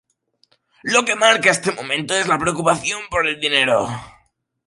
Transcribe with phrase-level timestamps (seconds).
[0.81, 3.87] Lo que marca este momento es la preocupación por el dinero.